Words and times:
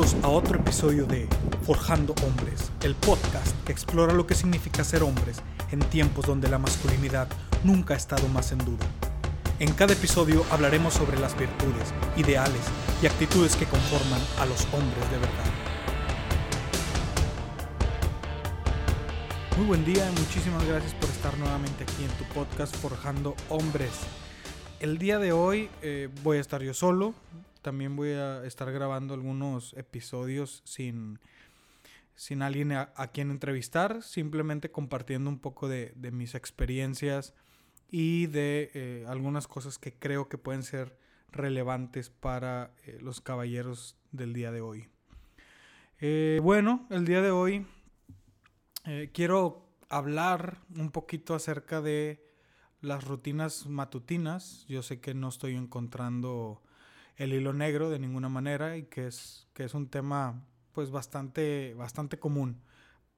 A 0.00 0.28
otro 0.28 0.58
episodio 0.58 1.04
de 1.04 1.28
Forjando 1.66 2.14
Hombres, 2.24 2.72
el 2.82 2.94
podcast 2.94 3.54
que 3.66 3.72
explora 3.72 4.14
lo 4.14 4.26
que 4.26 4.34
significa 4.34 4.82
ser 4.82 5.02
hombres 5.02 5.42
en 5.72 5.80
tiempos 5.80 6.24
donde 6.24 6.48
la 6.48 6.56
masculinidad 6.56 7.28
nunca 7.64 7.92
ha 7.92 7.96
estado 7.98 8.26
más 8.28 8.50
en 8.52 8.64
duda. 8.64 8.86
En 9.58 9.74
cada 9.74 9.92
episodio 9.92 10.42
hablaremos 10.50 10.94
sobre 10.94 11.20
las 11.20 11.38
virtudes, 11.38 11.92
ideales 12.16 12.62
y 13.02 13.08
actitudes 13.08 13.56
que 13.56 13.66
conforman 13.66 14.22
a 14.38 14.46
los 14.46 14.64
hombres 14.72 15.10
de 15.10 15.18
verdad. 15.18 15.50
Muy 19.58 19.66
buen 19.66 19.84
día 19.84 20.10
y 20.10 20.18
muchísimas 20.18 20.64
gracias 20.64 20.94
por 20.94 21.10
estar 21.10 21.36
nuevamente 21.36 21.84
aquí 21.84 22.04
en 22.04 22.10
tu 22.12 22.24
podcast 22.32 22.74
Forjando 22.74 23.34
Hombres. 23.50 23.92
El 24.80 24.96
día 24.96 25.18
de 25.18 25.32
hoy 25.32 25.68
eh, 25.82 26.08
voy 26.22 26.38
a 26.38 26.40
estar 26.40 26.62
yo 26.62 26.72
solo, 26.72 27.12
también 27.62 27.96
voy 27.96 28.10
a 28.10 28.44
estar 28.44 28.70
grabando 28.72 29.14
algunos 29.14 29.74
episodios 29.74 30.62
sin, 30.64 31.18
sin 32.14 32.42
alguien 32.42 32.72
a, 32.72 32.86
quien 33.12 33.30
entrevistar, 33.30 34.02
simplemente 34.02 34.70
compartiendo 34.70 35.30
un 35.30 35.38
poco 35.38 35.68
de, 35.68 35.94
mis 36.12 36.34
experiencias 36.34 37.34
y 37.90 38.26
de 38.26 38.70
eh, 38.74 39.04
algunas 39.08 39.48
cosas 39.48 39.78
que 39.78 39.94
creo 39.94 40.28
que 40.28 40.38
pueden 40.38 40.62
ser 40.62 40.98
relevantes 41.32 42.10
para 42.10 42.72
eh, 42.84 42.98
los 43.00 43.20
caballeros 43.20 43.96
del 44.12 44.32
día 44.32 44.52
de 44.52 44.60
hoy. 44.60 44.88
Eh, 46.00 46.40
bueno, 46.42 46.86
el 46.90 47.04
día 47.04 47.20
de 47.22 47.30
hoy 47.30 47.66
quiero 49.12 49.68
hablar 49.90 50.58
un 50.74 50.90
poquito 50.90 51.34
acerca 51.34 51.80
de 51.80 52.24
las 52.80 53.04
rutinas 53.04 53.66
matutinas. 53.66 54.64
Yo 54.68 54.82
sé 54.82 55.00
que 55.00 55.14
no 55.14 55.28
estoy 55.28 55.54
encontrando 55.54 56.62
el 57.20 57.34
hilo 57.34 57.52
negro 57.52 57.90
de 57.90 57.98
ninguna 57.98 58.30
manera 58.30 58.78
y 58.78 58.84
que 58.84 59.06
es, 59.06 59.46
que 59.52 59.64
es 59.64 59.74
un 59.74 59.90
tema 59.90 60.42
pues 60.72 60.90
bastante, 60.90 61.74
bastante 61.74 62.18
común. 62.18 62.62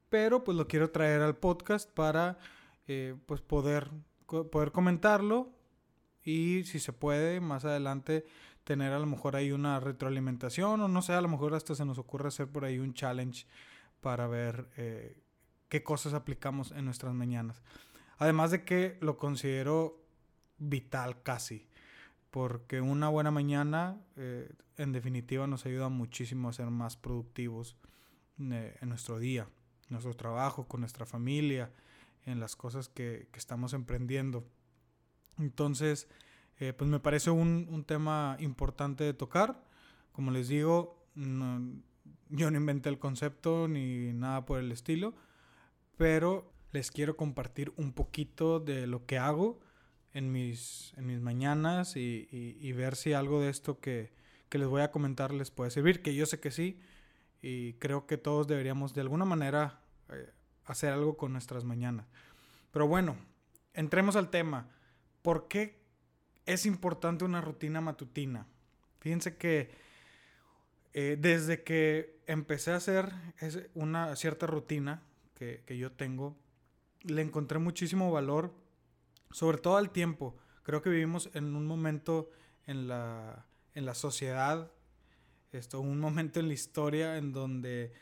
Pero 0.09 0.43
pues 0.43 0.57
lo 0.57 0.67
quiero 0.67 0.89
traer 0.89 1.21
al 1.21 1.37
podcast 1.37 1.89
para 1.89 2.37
eh, 2.85 3.15
pues 3.25 3.39
poder, 3.39 3.89
poder 4.25 4.73
comentarlo 4.73 5.53
y 6.21 6.65
si 6.65 6.81
se 6.81 6.91
puede 6.91 7.39
más 7.39 7.63
adelante 7.63 8.25
tener 8.65 8.91
a 8.91 8.99
lo 8.99 9.05
mejor 9.05 9.37
ahí 9.37 9.53
una 9.53 9.79
retroalimentación 9.79 10.81
o 10.81 10.89
no 10.89 11.01
sé, 11.01 11.13
a 11.13 11.21
lo 11.21 11.29
mejor 11.29 11.53
hasta 11.53 11.73
se 11.73 11.85
nos 11.85 11.97
ocurre 11.97 12.27
hacer 12.27 12.49
por 12.49 12.65
ahí 12.65 12.79
un 12.79 12.93
challenge 12.93 13.47
para 14.01 14.27
ver 14.27 14.67
eh, 14.75 15.15
qué 15.69 15.81
cosas 15.81 16.13
aplicamos 16.13 16.71
en 16.71 16.83
nuestras 16.83 17.13
mañanas. 17.13 17.63
Además 18.17 18.51
de 18.51 18.65
que 18.65 18.97
lo 18.99 19.15
considero 19.15 20.03
vital 20.57 21.23
casi 21.23 21.69
porque 22.33 22.81
una 22.81 23.09
buena 23.09 23.29
mañana 23.29 24.01
eh, 24.15 24.51
en 24.77 24.91
definitiva 24.91 25.45
nos 25.45 25.67
ayuda 25.67 25.89
muchísimo 25.89 26.49
a 26.49 26.53
ser 26.53 26.65
más 26.71 26.97
productivos 26.97 27.77
eh, 28.39 28.75
en 28.81 28.89
nuestro 28.89 29.19
día, 29.19 29.43
en 29.43 29.91
nuestro 29.91 30.15
trabajo, 30.15 30.67
con 30.67 30.79
nuestra 30.79 31.05
familia, 31.05 31.71
en 32.25 32.39
las 32.39 32.55
cosas 32.55 32.89
que, 32.89 33.29
estamos 33.35 33.73
emprendiendo. 33.73 34.49
Entonces, 35.37 36.07
eh, 36.57 36.73
pues 36.73 36.89
me 36.89 36.99
parece 36.99 37.29
un, 37.29 37.83
tema 37.85 38.35
importante 38.39 39.03
de 39.03 39.13
tocar. 39.13 39.63
Como 40.11 40.31
les 40.31 40.47
digo, 40.47 41.05
yo 41.13 42.49
no 42.49 42.57
inventé 42.57 42.89
el 42.89 42.97
concepto 42.97 43.67
ni 43.67 44.11
nada 44.11 44.43
por 44.43 44.59
el 44.59 44.71
estilo, 44.71 45.13
pero 45.97 46.51
les 46.71 46.89
quiero 46.89 47.15
compartir 47.15 47.71
un 47.75 47.93
poquito 47.93 48.59
de 48.59 48.87
lo 48.87 49.05
que 49.05 49.19
hago 49.19 49.59
en 50.13 50.31
mis, 50.31 50.93
en 50.95 51.07
mis 51.07 51.19
mañanas 51.19 51.95
y, 51.95 52.71
ver 52.73 52.95
si 52.95 53.13
algo 53.13 53.41
de 53.41 53.49
esto 53.49 53.79
que, 53.79 54.11
les 54.51 54.67
voy 54.67 54.83
a 54.83 54.91
comentar 54.91 55.33
les 55.33 55.49
puede 55.49 55.71
servir, 55.71 56.03
que 56.03 56.13
yo 56.13 56.27
sé 56.27 56.39
que 56.39 56.51
sí, 56.51 56.79
y 57.41 57.73
creo 57.73 58.05
que 58.05 58.17
todos 58.17 58.47
deberíamos 58.47 58.93
de 58.93 59.01
alguna 59.01 59.25
manera 59.25 59.81
eh, 60.09 60.29
hacer 60.65 60.93
algo 60.93 61.17
con 61.17 61.33
nuestras 61.33 61.63
mañanas. 61.63 62.05
Pero 62.71 62.87
bueno, 62.87 63.17
entremos 63.73 64.15
al 64.15 64.29
tema. 64.29 64.69
¿Por 65.23 65.47
qué 65.47 65.81
es 66.45 66.67
importante 66.67 67.25
una 67.25 67.41
rutina 67.41 67.81
matutina? 67.81 68.45
Fíjense 68.99 69.37
que 69.37 69.71
eh, 70.93 71.17
desde 71.19 71.63
que 71.63 72.19
empecé 72.27 72.71
a 72.71 72.75
hacer 72.75 73.11
una 73.73 74.15
cierta 74.15 74.45
rutina 74.45 75.01
que, 75.33 75.63
que 75.65 75.79
yo 75.79 75.91
tengo, 75.91 76.37
le 77.01 77.23
encontré 77.23 77.57
muchísimo 77.57 78.11
valor 78.11 78.53
sobre 79.33 79.57
todo 79.57 79.77
al 79.77 79.89
tiempo. 79.89 80.37
Creo 80.63 80.81
que 80.81 80.89
vivimos 80.89 81.29
en 81.33 81.55
un 81.55 81.67
momento 81.67 82.29
en 82.65 82.87
la, 82.87 83.45
en 83.73 83.85
la 83.85 83.95
sociedad, 83.95 84.71
esto, 85.51 85.81
un 85.81 85.99
momento 85.99 86.39
en 86.39 86.47
la 86.47 86.53
historia 86.53 87.17
en 87.17 87.33
donde 87.33 87.93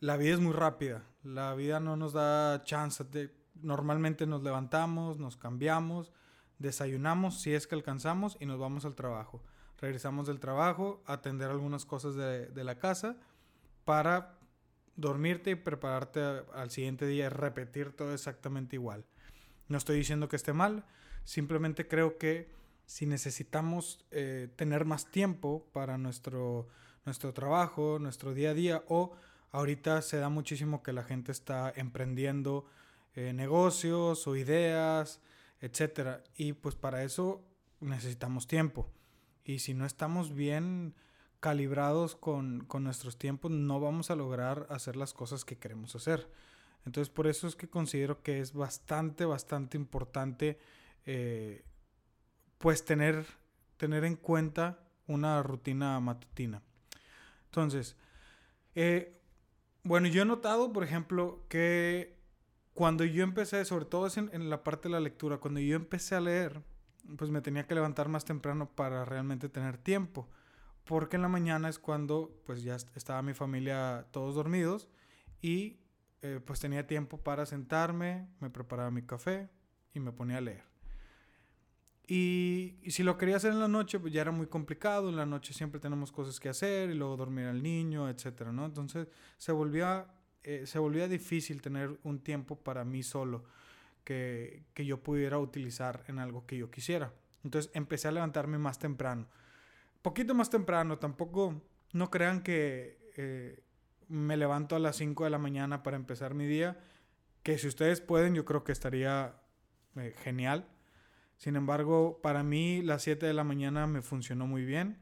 la 0.00 0.16
vida 0.16 0.34
es 0.34 0.40
muy 0.40 0.52
rápida. 0.52 1.04
La 1.22 1.54
vida 1.54 1.80
no 1.80 1.96
nos 1.96 2.12
da 2.12 2.62
chance. 2.64 3.02
De, 3.04 3.34
normalmente 3.54 4.26
nos 4.26 4.42
levantamos, 4.42 5.18
nos 5.18 5.36
cambiamos, 5.36 6.12
desayunamos 6.58 7.40
si 7.40 7.54
es 7.54 7.66
que 7.66 7.74
alcanzamos 7.74 8.36
y 8.38 8.46
nos 8.46 8.58
vamos 8.58 8.84
al 8.84 8.94
trabajo. 8.94 9.42
Regresamos 9.78 10.26
del 10.26 10.40
trabajo, 10.40 11.02
atender 11.06 11.50
algunas 11.50 11.84
cosas 11.84 12.14
de, 12.14 12.46
de 12.46 12.64
la 12.64 12.78
casa 12.78 13.16
para 13.84 14.38
dormirte 14.96 15.50
y 15.52 15.54
prepararte 15.54 16.20
al 16.52 16.70
siguiente 16.70 17.06
día 17.06 17.30
repetir 17.30 17.92
todo 17.92 18.12
exactamente 18.12 18.76
igual. 18.76 19.04
No 19.68 19.78
estoy 19.78 19.98
diciendo 19.98 20.28
que 20.28 20.36
esté 20.36 20.52
mal, 20.52 20.84
simplemente 21.24 21.86
creo 21.86 22.18
que 22.18 22.50
si 22.86 23.04
necesitamos 23.04 24.04
eh, 24.10 24.48
tener 24.56 24.86
más 24.86 25.10
tiempo 25.10 25.68
para 25.72 25.98
nuestro, 25.98 26.68
nuestro 27.04 27.34
trabajo, 27.34 27.98
nuestro 27.98 28.32
día 28.32 28.50
a 28.50 28.54
día, 28.54 28.82
o 28.88 29.12
ahorita 29.52 30.00
se 30.00 30.16
da 30.16 30.30
muchísimo 30.30 30.82
que 30.82 30.94
la 30.94 31.02
gente 31.02 31.32
está 31.32 31.70
emprendiendo 31.76 32.64
eh, 33.14 33.34
negocios 33.34 34.26
o 34.26 34.36
ideas, 34.36 35.20
etc. 35.60 36.22
Y 36.36 36.54
pues 36.54 36.76
para 36.76 37.04
eso 37.04 37.44
necesitamos 37.80 38.46
tiempo. 38.46 38.90
Y 39.44 39.58
si 39.58 39.74
no 39.74 39.84
estamos 39.84 40.34
bien 40.34 40.94
calibrados 41.40 42.16
con, 42.16 42.64
con 42.64 42.84
nuestros 42.84 43.18
tiempos, 43.18 43.50
no 43.50 43.80
vamos 43.80 44.10
a 44.10 44.16
lograr 44.16 44.66
hacer 44.70 44.96
las 44.96 45.12
cosas 45.12 45.44
que 45.44 45.58
queremos 45.58 45.94
hacer. 45.94 46.26
Entonces 46.84 47.10
por 47.12 47.26
eso 47.26 47.46
es 47.46 47.56
que 47.56 47.68
considero 47.68 48.22
que 48.22 48.40
es 48.40 48.52
bastante, 48.52 49.24
bastante 49.24 49.76
importante 49.76 50.58
eh, 51.06 51.64
pues 52.58 52.84
tener, 52.84 53.26
tener 53.76 54.04
en 54.04 54.16
cuenta 54.16 54.80
una 55.06 55.42
rutina 55.42 55.98
matutina. 56.00 56.62
Entonces, 57.46 57.96
eh, 58.74 59.18
bueno, 59.82 60.08
yo 60.08 60.22
he 60.22 60.24
notado, 60.24 60.72
por 60.72 60.84
ejemplo, 60.84 61.44
que 61.48 62.18
cuando 62.74 63.04
yo 63.04 63.24
empecé, 63.24 63.64
sobre 63.64 63.86
todo 63.86 64.08
en, 64.16 64.30
en, 64.32 64.50
la 64.50 64.62
parte 64.62 64.88
de 64.88 64.92
la 64.92 65.00
lectura, 65.00 65.38
cuando 65.38 65.60
yo 65.60 65.76
empecé 65.76 66.14
a 66.14 66.20
leer, 66.20 66.62
pues 67.16 67.30
me 67.30 67.40
tenía 67.40 67.66
que 67.66 67.74
levantar 67.74 68.08
más 68.08 68.24
temprano 68.24 68.70
para 68.74 69.04
realmente 69.04 69.48
tener 69.48 69.78
tiempo. 69.78 70.28
Porque 70.84 71.16
en 71.16 71.22
la 71.22 71.28
mañana 71.28 71.68
es 71.68 71.78
cuando 71.78 72.40
pues 72.46 72.62
ya 72.62 72.76
estaba 72.76 73.20
mi 73.22 73.34
familia 73.34 74.06
todos 74.10 74.34
dormidos 74.34 74.88
y 75.42 75.80
eh, 76.22 76.40
pues 76.44 76.60
tenía 76.60 76.86
tiempo 76.86 77.18
para 77.18 77.46
sentarme, 77.46 78.28
me 78.40 78.50
preparaba 78.50 78.90
mi 78.90 79.02
café 79.02 79.48
y 79.94 80.00
me 80.00 80.12
ponía 80.12 80.38
a 80.38 80.40
leer. 80.40 80.64
Y, 82.08 82.78
si 82.88 83.02
lo 83.02 83.18
quería 83.18 83.36
hacer 83.36 83.52
en 83.52 83.60
la 83.60 83.68
noche, 83.68 84.00
pues 84.00 84.12
ya 84.12 84.22
era 84.22 84.30
muy 84.30 84.46
complicado. 84.46 85.10
En 85.10 85.16
la 85.16 85.26
noche 85.26 85.52
siempre 85.52 85.78
tenemos 85.78 86.10
cosas 86.10 86.40
que 86.40 86.48
hacer 86.48 86.88
y 86.90 86.94
luego 86.94 87.16
dormir 87.16 87.46
al 87.46 87.62
niño, 87.62 88.08
etcétera, 88.08 88.50
¿no? 88.50 88.64
Entonces 88.64 89.08
se 89.36 89.52
volvía, 89.52 90.06
eh, 90.42 90.64
se 90.66 90.78
volvía 90.78 91.06
difícil 91.06 91.60
tener 91.60 91.98
un 92.04 92.20
tiempo 92.20 92.56
para 92.56 92.84
mí 92.84 93.02
solo 93.02 93.44
que, 94.04 94.64
que, 94.72 94.86
yo 94.86 95.02
pudiera 95.02 95.38
utilizar 95.38 96.04
en 96.08 96.18
algo 96.18 96.46
que 96.46 96.56
yo 96.56 96.70
quisiera. 96.70 97.12
Entonces 97.44 97.70
empecé 97.74 98.08
a 98.08 98.12
levantarme 98.12 98.56
más 98.56 98.78
temprano. 98.78 99.28
Poquito 100.00 100.34
más 100.34 100.48
temprano, 100.48 100.98
tampoco, 100.98 101.62
no 101.92 102.10
crean 102.10 102.42
que 102.42 102.98
eh, 103.16 103.62
me 104.08 104.36
levanto 104.36 104.76
a 104.76 104.78
las 104.78 104.96
5 104.96 105.24
de 105.24 105.30
la 105.30 105.38
mañana 105.38 105.82
para 105.82 105.96
empezar 105.96 106.34
mi 106.34 106.46
día, 106.46 106.78
que 107.42 107.58
si 107.58 107.68
ustedes 107.68 108.00
pueden 108.00 108.34
yo 108.34 108.44
creo 108.44 108.64
que 108.64 108.72
estaría 108.72 109.34
eh, 109.96 110.14
genial. 110.22 110.66
Sin 111.36 111.56
embargo, 111.56 112.20
para 112.22 112.42
mí 112.42 112.82
las 112.82 113.02
7 113.02 113.26
de 113.26 113.34
la 113.34 113.44
mañana 113.44 113.86
me 113.86 114.02
funcionó 114.02 114.46
muy 114.46 114.64
bien 114.64 114.98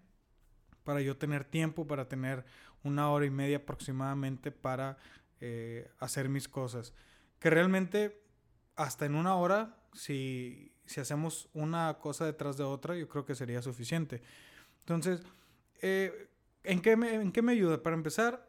para 0.84 1.00
yo 1.00 1.16
tener 1.16 1.44
tiempo, 1.44 1.86
para 1.86 2.08
tener 2.08 2.44
una 2.84 3.10
hora 3.10 3.26
y 3.26 3.30
media 3.30 3.58
aproximadamente 3.58 4.52
para 4.52 4.98
eh, 5.40 5.90
hacer 5.98 6.28
mis 6.28 6.48
cosas. 6.48 6.94
Que 7.38 7.50
realmente 7.50 8.22
hasta 8.76 9.06
en 9.06 9.14
una 9.14 9.34
hora, 9.36 9.76
si, 9.94 10.72
si, 10.84 11.00
hacemos 11.00 11.48
una 11.54 11.98
cosa 12.00 12.26
detrás 12.26 12.56
de 12.56 12.64
otra, 12.64 12.96
yo 12.96 13.08
creo 13.08 13.24
que 13.24 13.34
sería 13.34 13.62
suficiente. 13.62 14.22
Entonces, 14.80 15.22
eh, 15.82 16.28
¿en, 16.62 16.80
qué 16.80 16.92
¿en 16.92 17.32
qué 17.32 17.42
me 17.42 17.52
ayuda? 17.52 17.82
Para 17.82 17.96
empezar, 17.96 18.46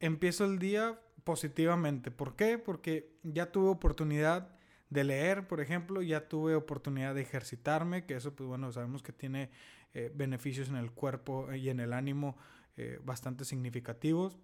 empiezo 0.00 0.44
el 0.44 0.58
día 0.58 1.00
positivamente. 1.24 2.10
¿Por 2.10 2.36
qué? 2.36 2.58
Porque 2.58 3.12
ya 3.22 3.50
tuve 3.52 3.68
oportunidad 3.68 4.48
de 4.90 5.04
leer, 5.04 5.48
por 5.48 5.60
ejemplo, 5.60 6.02
ya 6.02 6.28
tuve 6.28 6.54
oportunidad 6.54 7.14
de 7.14 7.22
ejercitarme, 7.22 8.04
que 8.04 8.14
eso, 8.14 8.34
pues 8.34 8.48
bueno, 8.48 8.70
sabemos 8.72 9.02
que 9.02 9.12
tiene 9.12 9.50
eh, 9.94 10.12
beneficios 10.14 10.68
en 10.68 10.76
el 10.76 10.92
cuerpo 10.92 11.52
y 11.52 11.68
en 11.68 11.80
el 11.80 11.92
ánimo 11.92 12.36
eh, 12.76 13.00
bastante 13.04 13.44
significativos. 13.44 14.36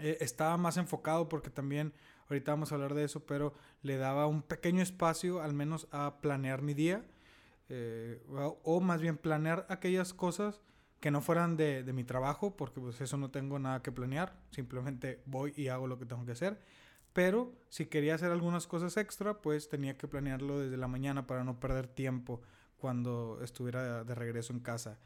Eh, 0.00 0.18
estaba 0.20 0.56
más 0.56 0.76
enfocado 0.76 1.28
porque 1.28 1.50
también, 1.50 1.92
ahorita 2.28 2.52
vamos 2.52 2.72
a 2.72 2.76
hablar 2.76 2.94
de 2.94 3.04
eso, 3.04 3.26
pero 3.26 3.54
le 3.82 3.96
daba 3.96 4.26
un 4.26 4.42
pequeño 4.42 4.82
espacio 4.82 5.40
al 5.40 5.54
menos 5.54 5.88
a 5.90 6.20
planear 6.20 6.62
mi 6.62 6.74
día, 6.74 7.04
eh, 7.68 8.22
o, 8.28 8.80
más 8.80 9.00
bien 9.00 9.16
planear 9.16 9.66
aquellas 9.68 10.12
cosas 10.12 10.60
que 11.04 11.10
no 11.10 11.20
fueran 11.20 11.58
de, 11.58 11.84
mi 11.92 12.02
trabajo, 12.02 12.56
porque 12.56 12.80
pues 12.80 12.98
eso 13.02 13.18
no 13.18 13.30
tengo 13.30 13.58
nada 13.58 13.82
que 13.82 13.92
planear, 13.92 14.40
simplemente 14.52 15.20
voy 15.26 15.52
y 15.54 15.68
hago 15.68 15.86
lo 15.86 15.98
que 15.98 16.06
tengo 16.06 16.24
que 16.24 16.32
hacer. 16.32 16.58
Pero 17.12 17.52
si 17.68 17.84
quería 17.84 18.14
hacer 18.14 18.32
algunas 18.32 18.66
cosas 18.66 18.96
extra, 18.96 19.42
pues 19.42 19.68
tenía 19.68 19.98
que 19.98 20.08
planearlo 20.08 20.60
desde 20.60 20.78
la 20.78 20.88
mañana 20.88 21.26
para 21.26 21.44
no 21.44 21.60
perder 21.60 21.88
tiempo 21.88 22.40
cuando 22.78 23.38
estuviera 23.42 24.02
de 24.02 24.14
regreso 24.14 24.54
en 24.54 24.60
casa. 24.60 24.98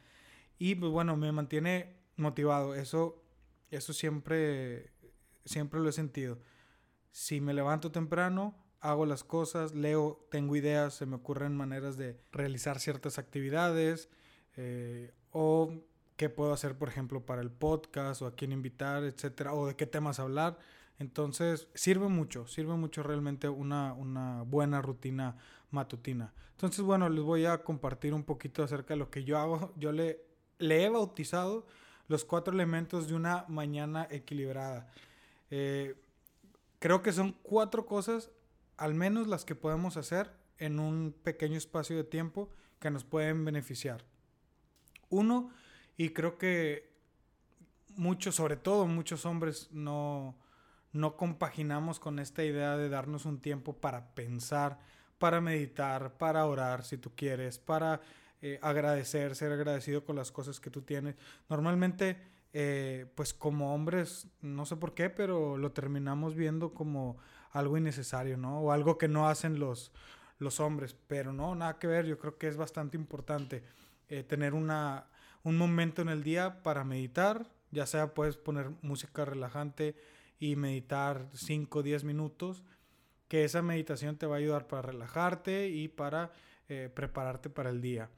Y 0.56 0.76
pues 0.76 0.92
bueno, 0.92 1.16
me 1.16 1.32
mantiene 1.32 1.96
motivado. 2.16 2.76
Eso 2.76 3.24
eso 3.72 3.92
siempre, 3.92 4.92
siempre 5.46 5.80
lo 5.80 5.88
he 5.88 5.92
sentido. 5.92 6.38
Si 7.10 7.40
me 7.40 7.54
levanto 7.54 7.90
temprano, 7.90 8.54
hago 8.78 9.04
las 9.04 9.24
cosas, 9.24 9.74
leo, 9.74 10.24
tengo 10.30 10.54
ideas, 10.54 10.94
se 10.94 11.06
me 11.06 11.16
ocurren 11.16 11.56
maneras 11.56 11.96
de 11.96 12.20
realizar 12.30 12.78
ciertas 12.78 13.18
actividades 13.18 14.08
eh, 14.56 15.12
o 15.32 15.87
qué 16.18 16.28
puedo 16.28 16.52
hacer, 16.52 16.76
por 16.76 16.88
ejemplo, 16.88 17.24
para 17.24 17.40
el 17.40 17.50
podcast 17.50 18.20
o 18.22 18.26
a 18.26 18.34
quién 18.34 18.50
invitar, 18.50 19.04
etcétera, 19.04 19.54
o 19.54 19.68
de 19.68 19.76
qué 19.76 19.86
temas 19.86 20.18
hablar. 20.18 20.58
Entonces, 20.98 21.68
sirve 21.74 22.08
mucho, 22.08 22.48
sirve 22.48 22.74
mucho 22.74 23.04
realmente 23.04 23.48
una, 23.48 23.92
una 23.94 24.42
buena 24.42 24.82
rutina 24.82 25.36
matutina. 25.70 26.34
Entonces, 26.50 26.80
bueno, 26.80 27.08
les 27.08 27.22
voy 27.22 27.46
a 27.46 27.62
compartir 27.62 28.14
un 28.14 28.24
poquito 28.24 28.64
acerca 28.64 28.94
de 28.94 28.98
lo 28.98 29.10
que 29.10 29.22
yo 29.22 29.38
hago. 29.38 29.72
Yo 29.78 29.92
le, 29.92 30.20
le 30.58 30.84
he 30.84 30.88
bautizado 30.88 31.66
los 32.08 32.24
cuatro 32.24 32.52
elementos 32.52 33.06
de 33.06 33.14
una 33.14 33.44
mañana 33.46 34.08
equilibrada. 34.10 34.90
Eh, 35.50 35.94
creo 36.80 37.00
que 37.00 37.12
son 37.12 37.36
cuatro 37.44 37.86
cosas, 37.86 38.32
al 38.76 38.94
menos 38.94 39.28
las 39.28 39.44
que 39.44 39.54
podemos 39.54 39.96
hacer 39.96 40.32
en 40.58 40.80
un 40.80 41.14
pequeño 41.22 41.56
espacio 41.56 41.96
de 41.96 42.02
tiempo 42.02 42.50
que 42.80 42.90
nos 42.90 43.04
pueden 43.04 43.44
beneficiar. 43.44 44.04
Uno, 45.10 45.52
y 45.98 46.10
creo 46.10 46.38
que 46.38 46.88
muchos, 47.96 48.36
sobre 48.36 48.56
todo 48.56 48.86
muchos 48.86 49.26
hombres, 49.26 49.68
no, 49.72 50.38
no 50.92 51.16
compaginamos 51.16 51.98
con 51.98 52.20
esta 52.20 52.44
idea 52.44 52.76
de 52.76 52.88
darnos 52.88 53.26
un 53.26 53.40
tiempo 53.40 53.74
para 53.74 54.14
pensar, 54.14 54.78
para 55.18 55.40
meditar, 55.40 56.16
para 56.16 56.46
orar, 56.46 56.84
si 56.84 56.96
tú 56.98 57.10
quieres, 57.16 57.58
para 57.58 58.00
eh, 58.40 58.60
agradecer, 58.62 59.34
ser 59.34 59.50
agradecido 59.50 60.04
con 60.04 60.14
las 60.14 60.30
cosas 60.30 60.60
que 60.60 60.70
tú 60.70 60.82
tienes. 60.82 61.16
Normalmente, 61.48 62.16
eh, 62.52 63.06
pues 63.16 63.34
como 63.34 63.74
hombres, 63.74 64.28
no 64.40 64.66
sé 64.66 64.76
por 64.76 64.94
qué, 64.94 65.10
pero 65.10 65.58
lo 65.58 65.72
terminamos 65.72 66.36
viendo 66.36 66.72
como 66.72 67.18
algo 67.50 67.76
innecesario, 67.76 68.36
¿no? 68.36 68.60
O 68.60 68.70
algo 68.70 68.98
que 68.98 69.08
no 69.08 69.28
hacen 69.28 69.58
los, 69.58 69.90
los 70.38 70.60
hombres, 70.60 70.94
pero 71.08 71.32
no, 71.32 71.56
nada 71.56 71.80
que 71.80 71.88
ver, 71.88 72.06
yo 72.06 72.18
creo 72.18 72.38
que 72.38 72.46
es 72.46 72.56
bastante 72.56 72.96
importante 72.96 73.64
eh, 74.08 74.22
tener 74.22 74.54
una, 74.54 75.08
un 75.42 75.56
momento 75.56 76.02
en 76.02 76.08
el 76.08 76.22
día 76.22 76.62
para 76.62 76.84
meditar, 76.84 77.50
ya 77.70 77.86
sea 77.86 78.14
puedes 78.14 78.36
poner 78.36 78.70
música 78.82 79.24
relajante 79.24 79.96
y 80.38 80.56
meditar 80.56 81.28
5 81.32 81.78
o 81.78 81.82
10 81.82 82.04
minutos, 82.04 82.64
que 83.28 83.44
esa 83.44 83.62
meditación 83.62 84.16
te 84.16 84.26
va 84.26 84.36
a 84.36 84.38
ayudar 84.38 84.66
para 84.66 84.82
relajarte 84.82 85.68
y 85.68 85.88
para 85.88 86.32
prepararte 86.94 87.48
para 87.48 87.70
el 87.70 87.80
día 87.80 88.10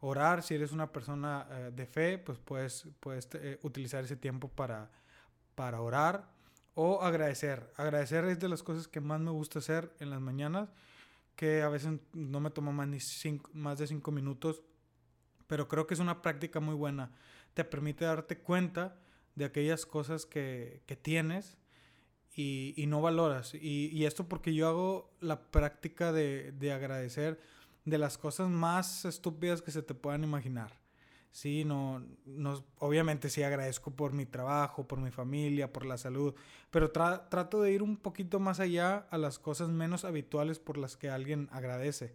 orar, 0.00 0.42
si 0.42 0.54
eres 0.54 0.72
una 0.72 0.92
persona 0.92 1.46
eh, 1.50 1.70
de 1.74 1.86
fe, 1.86 2.18
pues 2.18 2.38
puedes, 2.38 2.86
puedes 3.00 3.28
eh, 3.34 3.58
utilizar 3.62 4.04
ese 4.04 4.16
tiempo 4.16 4.48
para, 4.48 4.90
para 5.54 5.80
orar 5.80 6.28
o 6.74 7.02
agradecer. 7.02 7.72
Agradecer 7.76 8.24
es 8.26 8.38
de 8.38 8.48
las 8.48 8.62
cosas 8.62 8.88
que 8.88 9.00
más 9.00 9.20
me 9.20 9.30
gusta 9.30 9.58
hacer 9.58 9.92
en 10.00 10.10
las 10.10 10.20
mañanas, 10.20 10.68
que 11.34 11.62
a 11.62 11.68
veces 11.68 11.98
no 12.12 12.40
me 12.40 12.50
toma 12.50 12.72
más, 12.72 12.88
ni 12.88 12.98
más 13.52 13.78
de 13.78 13.86
cinco 13.86 14.10
minutos, 14.10 14.62
pero 15.46 15.68
creo 15.68 15.86
que 15.86 15.94
es 15.94 16.00
una 16.00 16.22
práctica 16.22 16.60
muy 16.60 16.74
buena. 16.74 17.12
Te 17.54 17.64
permite 17.64 18.04
darte 18.04 18.38
cuenta 18.38 18.96
de 19.34 19.44
aquellas 19.44 19.86
cosas 19.86 20.26
que, 20.26 20.82
que 20.86 20.96
tienes 20.96 21.58
y, 22.34 22.74
y, 22.76 22.86
no 22.86 23.00
valoras. 23.00 23.54
Y, 23.54 23.88
y, 23.92 24.04
esto 24.04 24.28
porque 24.28 24.54
yo 24.54 24.68
hago 24.68 25.10
la 25.20 25.50
práctica 25.50 26.12
de, 26.12 26.52
de 26.52 26.72
agradecer 26.72 27.40
de 27.84 27.98
las 27.98 28.18
cosas 28.18 28.50
más 28.50 29.04
estúpidas 29.04 29.62
que 29.62 29.70
se 29.70 29.82
te 29.82 29.94
puedan 29.94 30.24
imaginar. 30.24 30.72
Sí, 31.36 31.64
no, 31.66 32.02
no, 32.24 32.64
obviamente 32.78 33.28
sí 33.28 33.42
agradezco 33.42 33.90
por 33.90 34.14
mi 34.14 34.24
trabajo, 34.24 34.88
por 34.88 35.00
mi 35.00 35.10
familia, 35.10 35.70
por 35.70 35.84
la 35.84 35.98
salud, 35.98 36.34
pero 36.70 36.90
trato 36.90 37.60
de 37.60 37.72
ir 37.72 37.82
un 37.82 37.98
poquito 37.98 38.40
más 38.40 38.58
allá 38.58 39.06
a 39.10 39.18
las 39.18 39.38
cosas 39.38 39.68
menos 39.68 40.06
habituales 40.06 40.58
por 40.58 40.78
las 40.78 40.96
que 40.96 41.10
alguien 41.10 41.50
agradece. 41.52 42.14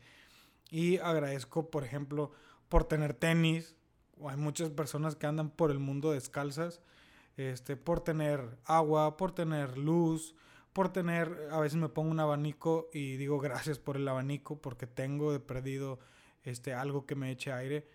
Y 0.71 0.97
agradezco, 0.97 1.69
por 1.69 1.83
ejemplo, 1.83 2.31
por 2.71 2.85
tener 2.85 3.13
tenis. 3.13 3.75
Hay 4.25 4.37
muchas 4.37 4.69
personas 4.69 5.17
que 5.17 5.27
andan 5.27 5.49
por 5.49 5.71
el 5.71 5.79
mundo 5.79 6.13
descalzas. 6.13 6.81
Este, 7.35 7.75
por 7.75 7.99
tener 7.99 8.57
agua, 8.63 9.17
por 9.17 9.33
tener 9.33 9.77
luz, 9.77 10.35
por 10.71 10.91
tener, 10.91 11.49
a 11.51 11.59
veces 11.59 11.77
me 11.77 11.89
pongo 11.89 12.11
un 12.11 12.19
abanico 12.21 12.89
y 12.93 13.17
digo 13.17 13.39
gracias 13.39 13.77
por 13.77 13.97
el 13.97 14.07
abanico 14.07 14.61
porque 14.61 14.87
tengo 14.87 15.33
de 15.33 15.41
perdido 15.41 15.99
este, 16.43 16.73
algo 16.73 17.05
que 17.05 17.15
me 17.15 17.31
eche 17.31 17.51
aire. 17.51 17.89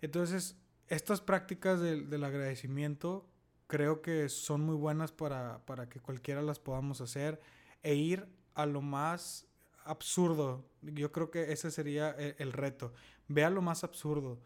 Entonces, 0.00 0.56
estas 0.88 1.20
prácticas 1.20 1.80
del, 1.80 2.08
del 2.08 2.24
agradecimiento 2.24 3.28
creo 3.66 4.00
que 4.00 4.30
son 4.30 4.62
muy 4.62 4.76
buenas 4.76 5.12
para, 5.12 5.64
para, 5.66 5.90
que 5.90 6.00
cualquiera 6.00 6.40
las 6.40 6.58
podamos 6.58 7.02
hacer 7.02 7.38
e 7.82 7.94
ir 7.94 8.26
a 8.54 8.64
lo 8.64 8.80
más 8.80 9.46
absurdo. 9.86 10.68
Yo 10.82 11.12
creo 11.12 11.30
que 11.30 11.52
ese 11.52 11.70
sería 11.70 12.10
el, 12.10 12.34
el 12.38 12.52
reto. 12.52 12.92
Ve 13.28 13.44
a 13.44 13.50
lo 13.50 13.62
más 13.62 13.84
absurdo. 13.84 14.40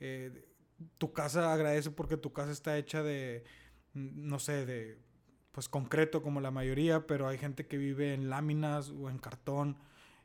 Eh, 0.00 0.46
tu 0.98 1.12
casa 1.12 1.52
agradece 1.52 1.90
porque 1.90 2.16
tu 2.16 2.32
casa 2.32 2.52
está 2.52 2.78
hecha 2.78 3.02
de, 3.02 3.44
no 3.94 4.38
sé, 4.38 4.66
de 4.66 4.98
pues 5.52 5.68
concreto 5.68 6.22
como 6.22 6.40
la 6.40 6.50
mayoría, 6.50 7.06
pero 7.06 7.28
hay 7.28 7.38
gente 7.38 7.66
que 7.66 7.76
vive 7.76 8.14
en 8.14 8.30
láminas 8.30 8.90
o 8.90 9.10
en 9.10 9.18
cartón 9.18 9.76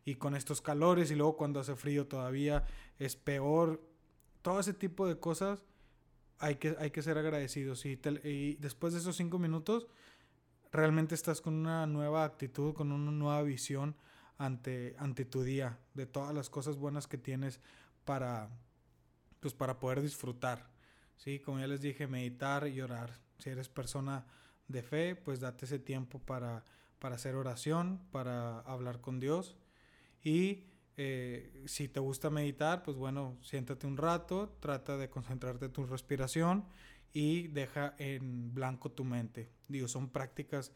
y 0.06 0.16
con 0.16 0.36
estos 0.36 0.62
calores 0.62 1.10
y 1.12 1.16
luego 1.16 1.36
cuando 1.36 1.60
hace 1.60 1.76
frío 1.76 2.08
todavía 2.08 2.64
es 3.00 3.16
peor. 3.16 3.82
Todo 4.42 4.60
ese 4.60 4.74
tipo 4.74 5.08
de 5.08 5.20
cosas 5.20 5.64
hay 6.38 6.56
que, 6.56 6.76
hay 6.80 6.92
que 6.92 7.02
ser 7.02 7.18
agradecidos 7.18 7.86
y, 7.86 8.00
y 8.24 8.56
después 8.56 8.94
de 8.94 9.00
esos 9.00 9.16
cinco 9.16 9.40
minutos 9.40 9.88
realmente 10.72 11.16
estás 11.16 11.42
con 11.42 11.56
una 11.56 11.88
nueva 11.88 12.24
actitud, 12.24 12.74
con 12.74 12.92
una 12.92 13.12
nueva 13.12 13.42
visión 13.42 13.96
ante, 14.38 14.96
ante 14.98 15.26
tu 15.26 15.44
día, 15.44 15.80
de 15.94 16.06
todas 16.06 16.34
las 16.34 16.50
cosas 16.50 16.78
buenas 16.78 17.08
que 17.08 17.18
tienes 17.18 17.60
para, 18.04 18.50
pues 19.40 19.54
para 19.54 19.80
poder 19.80 20.02
disfrutar. 20.02 20.70
¿sí? 21.18 21.40
Como 21.40 21.60
ya 21.60 21.68
les 21.68 21.82
dije, 21.82 22.08
meditar 22.08 22.68
y 22.68 22.82
orar. 22.82 23.20
Si 23.40 23.50
eres 23.50 23.70
persona 23.70 24.26
de 24.68 24.82
fe, 24.82 25.16
pues 25.16 25.40
date 25.40 25.66
ese 25.66 25.80
tiempo 25.80 26.20
para, 26.20 26.64
para 27.00 27.16
hacer 27.16 27.36
oración, 27.36 28.02
para 28.12 28.60
hablar 28.62 29.02
con 29.02 29.20
Dios. 29.20 29.56
Y 30.24 30.64
eh, 30.98 31.64
si 31.66 31.88
te 31.88 32.00
gusta 32.00 32.30
meditar, 32.30 32.84
pues 32.84 32.98
bueno, 32.98 33.38
siéntate 33.42 33.86
un 33.86 33.98
rato, 33.98 34.56
trata 34.60 34.98
de 34.98 35.10
concentrarte 35.10 35.66
en 35.66 35.74
tu 35.74 35.86
respiración 35.86 36.66
y 37.14 37.48
deja 37.50 37.96
en 37.98 38.54
blanco 38.54 38.92
tu 38.92 39.04
mente. 39.04 39.50
Digo, 39.68 39.88
son 39.88 40.10
prácticas 40.10 40.72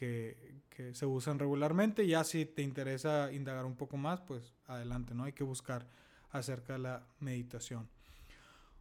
que, 0.00 0.62
que, 0.70 0.94
se 0.94 1.04
usan 1.04 1.38
regularmente. 1.38 2.06
Ya 2.06 2.24
si 2.24 2.46
te 2.46 2.62
interesa 2.62 3.30
indagar 3.32 3.66
un 3.66 3.76
poco 3.76 3.98
más, 3.98 4.22
pues 4.22 4.54
adelante, 4.66 5.14
¿no? 5.14 5.24
Hay 5.24 5.34
que 5.34 5.44
buscar 5.44 5.86
acerca 6.30 6.72
de 6.72 6.78
la 6.78 7.06
meditación. 7.18 7.86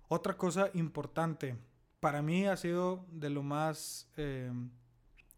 Otra 0.08 0.38
cosa 0.38 0.72
importante 0.76 1.58
para 2.00 2.22
mí 2.22 2.48
ha 2.48 2.56
sido 2.56 3.06
de 3.12 3.30
lo 3.30 3.44
más 3.44 4.10
eh, 4.16 4.50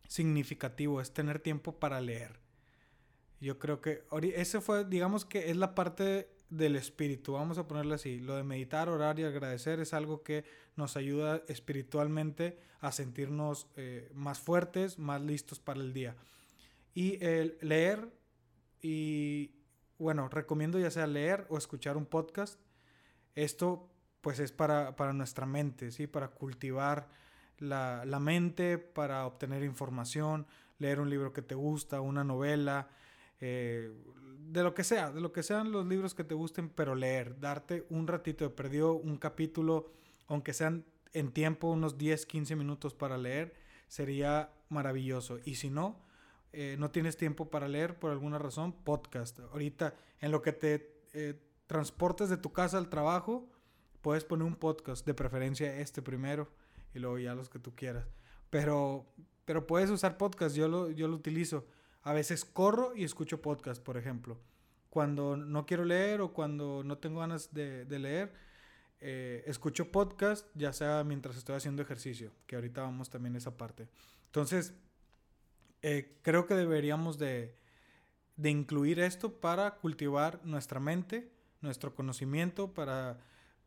significativo, 0.08 1.02
es 1.02 1.12
tener 1.12 1.40
tiempo 1.40 1.80
para 1.80 2.00
leer. 2.00 2.40
Yo 3.40 3.58
creo 3.58 3.82
que 3.82 4.04
ese 4.36 4.62
fue, 4.62 4.86
digamos 4.86 5.26
que 5.26 5.50
es 5.50 5.58
la 5.58 5.74
parte 5.74 6.30
del 6.52 6.76
espíritu, 6.76 7.34
vamos 7.34 7.58
a 7.58 7.68
ponerle 7.68 7.96
así. 7.96 8.20
Lo 8.20 8.36
de 8.36 8.44
meditar, 8.44 8.90
orar 8.90 9.18
y 9.20 9.24
agradecer 9.24 9.80
es 9.80 9.94
algo 9.94 10.22
que 10.22 10.44
nos 10.76 10.98
ayuda 10.98 11.42
espiritualmente 11.48 12.60
a 12.82 12.92
sentirnos 12.92 13.68
eh, 13.78 14.12
más 14.14 14.40
fuertes, 14.40 15.00
más 15.00 15.22
listos 15.22 15.60
para 15.60 15.80
el 15.80 15.94
día. 15.94 16.16
Y 16.94 17.24
el 17.24 17.58
leer, 17.62 18.12
y 18.82 19.52
bueno, 19.98 20.28
recomiendo 20.28 20.78
ya 20.78 20.92
sea 20.92 21.08
leer 21.08 21.48
o 21.50 21.58
escuchar 21.58 21.96
un 21.96 22.06
podcast. 22.06 22.60
Esto 23.34 23.90
pues 24.20 24.40
es 24.40 24.52
para, 24.52 24.94
nuestra 25.14 25.46
mente, 25.46 25.90
¿sí? 25.92 26.06
Para 26.06 26.28
cultivar 26.28 27.08
la, 27.60 28.20
mente, 28.20 28.78
para 28.78 29.26
obtener 29.26 29.64
información, 29.64 30.46
leer 30.80 31.00
un 31.00 31.10
libro 31.10 31.32
que 31.32 31.42
te 31.42 31.56
gusta, 31.56 32.02
una 32.02 32.26
novela, 32.26 32.90
eh, 33.42 33.92
de 34.52 34.64
lo 34.64 34.74
que 34.74 34.84
sea, 34.84 35.12
de 35.12 35.22
lo 35.22 35.32
que 35.32 35.44
sean 35.44 35.72
los 35.72 35.86
libros 35.86 36.14
que 36.14 36.24
te 36.24 36.36
gusten, 36.36 36.70
pero 36.70 36.96
leer, 36.96 37.40
darte 37.40 37.86
un 37.90 38.08
ratito 38.08 38.44
de 38.44 38.50
perdido, 38.50 38.94
un 38.94 39.18
capítulo, 39.18 39.92
aunque 40.28 40.54
sean 40.54 40.86
en 41.14 41.32
tiempo 41.32 41.68
unos 41.68 41.98
10, 41.98 42.26
15 42.26 42.56
minutos 42.56 42.94
para 42.94 43.18
leer, 43.18 43.54
sería 43.88 44.52
maravilloso. 44.70 45.40
Y 45.44 45.56
si 45.56 45.70
no, 45.70 46.00
eh, 46.54 46.76
no 46.80 46.92
tienes 46.92 47.18
tiempo 47.18 47.50
para 47.50 47.68
leer 47.68 47.98
por 47.98 48.12
alguna 48.12 48.38
razón, 48.38 48.74
podcast. 48.74 49.40
Ahorita, 49.40 49.94
en 50.20 50.32
lo 50.32 50.42
que 50.42 50.54
te 50.54 50.94
eh, 51.14 51.40
transportes 51.68 52.30
de 52.30 52.38
tu 52.38 52.52
casa 52.52 52.78
al 52.78 52.90
trabajo, 52.90 53.50
puedes 54.02 54.26
poner 54.26 54.46
un 54.46 54.56
podcast, 54.56 55.06
de 55.06 55.14
preferencia 55.14 55.80
este 55.80 56.02
primero 56.02 56.50
y 56.94 57.00
luego 57.00 57.20
ya 57.20 57.36
los 57.36 57.50
que 57.50 57.60
tú 57.60 57.74
quieras. 57.76 58.06
Pero, 58.50 59.06
pero 59.46 59.66
puedes 59.66 59.90
usar 59.90 60.18
podcast, 60.18 60.56
yo 60.56 60.68
lo, 60.68 60.90
yo 60.92 61.08
lo 61.08 61.16
utilizo. 61.16 61.66
A 62.04 62.14
veces 62.14 62.46
corro 62.46 62.96
y 62.96 63.04
escucho 63.04 63.42
podcast, 63.42 63.82
por 63.82 63.98
ejemplo. 63.98 64.38
Cuando 64.90 65.38
no 65.38 65.66
quiero 65.66 65.86
leer 65.86 66.22
o 66.22 66.34
cuando 66.34 66.84
no 66.84 66.98
tengo 66.98 67.20
ganas 67.22 67.54
de, 67.54 67.86
leer, 67.88 68.34
eh, 69.00 69.44
escucho 69.48 69.92
podcast, 69.92 70.48
ya 70.56 70.74
sea 70.74 71.04
mientras 71.04 71.38
estoy 71.38 71.56
haciendo 71.56 71.82
ejercicio, 71.82 72.32
que 72.46 72.56
ahorita 72.56 72.82
vamos 72.82 73.10
también 73.10 73.36
a 73.36 73.38
esa 73.38 73.56
parte. 73.56 73.88
Entonces, 74.26 74.74
eh, 75.82 76.18
creo 76.22 76.46
que 76.46 76.56
deberíamos 76.56 77.18
de, 77.18 77.56
de 78.36 78.50
incluir 78.50 79.00
esto 79.00 79.40
para 79.40 79.76
cultivar 79.76 80.42
nuestra 80.44 80.80
mente, 80.80 81.32
nuestro 81.62 81.94
conocimiento, 81.96 82.74
para 82.74 83.20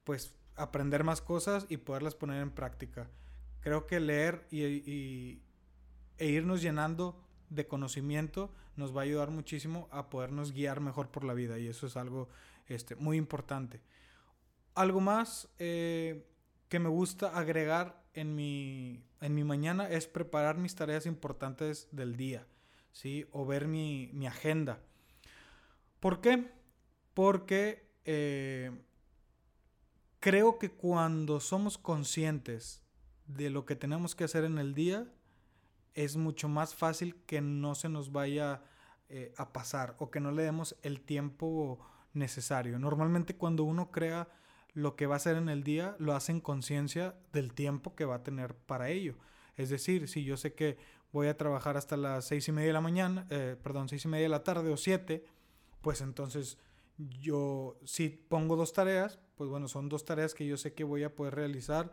pues 0.04 0.34
aprender 0.56 1.04
más 1.04 1.20
cosas 1.20 1.66
y 1.68 1.78
poderlas 1.78 2.14
poner 2.14 2.42
en 2.42 2.50
práctica. 2.50 3.08
Creo 3.60 3.86
que 3.86 4.00
leer 4.00 4.46
y, 4.50 5.40
e 6.18 6.26
irnos 6.26 6.60
llenando 6.60 7.23
de 7.50 7.66
conocimiento 7.66 8.52
nos 8.76 8.96
va 8.96 9.02
a 9.02 9.04
ayudar 9.04 9.30
muchísimo 9.30 9.88
a 9.90 10.10
podernos 10.10 10.52
guiar 10.52 10.80
mejor 10.80 11.10
por 11.10 11.24
la 11.24 11.34
vida 11.34 11.58
y 11.58 11.68
eso 11.68 11.86
es 11.86 11.96
algo 11.96 12.28
este, 12.66 12.96
muy 12.96 13.16
importante. 13.16 13.80
Algo 14.74 15.00
más 15.00 15.48
eh, 15.58 16.26
que 16.68 16.78
me 16.78 16.88
gusta 16.88 17.36
agregar 17.38 18.02
en 18.14 18.34
mi, 18.34 19.04
en 19.20 19.34
mi 19.34 19.44
mañana 19.44 19.88
es 19.88 20.06
preparar 20.06 20.56
mis 20.56 20.74
tareas 20.74 21.06
importantes 21.06 21.88
del 21.92 22.16
día, 22.16 22.46
¿sí? 22.92 23.26
O 23.32 23.44
ver 23.44 23.68
mi, 23.68 24.10
mi 24.12 24.26
agenda. 24.26 24.80
¿Por 26.00 26.20
qué? 26.20 26.50
Porque 27.12 27.88
eh, 28.04 28.70
creo 30.20 30.58
que 30.58 30.70
cuando 30.70 31.40
somos 31.40 31.78
conscientes 31.78 32.82
de 33.26 33.50
lo 33.50 33.64
que 33.64 33.76
tenemos 33.76 34.14
que 34.14 34.24
hacer 34.24 34.44
en 34.44 34.58
el 34.58 34.74
día, 34.74 35.06
es 35.94 36.16
mucho 36.16 36.48
más 36.48 36.74
fácil 36.74 37.16
que 37.26 37.40
no 37.40 37.74
se 37.74 37.88
nos 37.88 38.12
vaya 38.12 38.62
eh, 39.08 39.32
a 39.36 39.52
pasar 39.52 39.96
o 39.98 40.10
que 40.10 40.20
no 40.20 40.32
le 40.32 40.42
demos 40.42 40.76
el 40.82 41.00
tiempo 41.00 41.78
necesario. 42.12 42.78
Normalmente 42.78 43.36
cuando 43.36 43.64
uno 43.64 43.90
crea 43.90 44.28
lo 44.72 44.96
que 44.96 45.06
va 45.06 45.14
a 45.14 45.16
hacer 45.16 45.36
en 45.36 45.48
el 45.48 45.62
día, 45.62 45.94
lo 45.98 46.14
hace 46.14 46.32
en 46.32 46.40
conciencia 46.40 47.14
del 47.32 47.54
tiempo 47.54 47.94
que 47.94 48.04
va 48.04 48.16
a 48.16 48.22
tener 48.22 48.54
para 48.54 48.90
ello. 48.90 49.14
Es 49.56 49.68
decir, 49.70 50.08
si 50.08 50.24
yo 50.24 50.36
sé 50.36 50.54
que 50.54 50.76
voy 51.12 51.28
a 51.28 51.36
trabajar 51.36 51.76
hasta 51.76 51.96
las 51.96 52.24
seis 52.24 52.48
y 52.48 52.52
media 52.52 52.68
de 52.68 52.72
la 52.72 52.80
mañana, 52.80 53.26
eh, 53.30 53.56
perdón, 53.62 53.88
seis 53.88 54.04
y 54.04 54.08
media 54.08 54.24
de 54.24 54.30
la 54.30 54.42
tarde 54.42 54.72
o 54.72 54.76
siete, 54.76 55.24
pues 55.80 56.00
entonces 56.00 56.58
yo 56.98 57.78
si 57.84 58.08
pongo 58.08 58.56
dos 58.56 58.72
tareas, 58.72 59.20
pues 59.36 59.48
bueno, 59.48 59.68
son 59.68 59.88
dos 59.88 60.04
tareas 60.04 60.34
que 60.34 60.46
yo 60.46 60.56
sé 60.56 60.74
que 60.74 60.82
voy 60.82 61.04
a 61.04 61.14
poder 61.14 61.36
realizar 61.36 61.92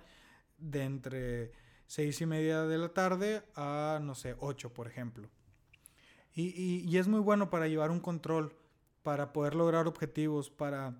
de 0.58 0.84
entre 0.84 1.52
seis 1.92 2.22
y 2.22 2.26
media 2.26 2.62
de 2.62 2.78
la 2.78 2.88
tarde 2.94 3.44
a, 3.54 4.00
no 4.02 4.16
sé, 4.16 4.38
ocho, 4.40 4.74
por 4.74 4.88
ejemplo. 4.88 5.30
Y, 6.34 6.98
es 6.98 7.10
muy 7.10 7.20
bueno 7.20 7.50
para 7.50 7.68
llevar 7.68 7.92
un 7.92 8.00
control, 8.00 8.56
para 9.04 9.34
poder 9.34 9.56
lograr 9.56 9.88
objetivos, 9.88 10.50
para 10.50 10.96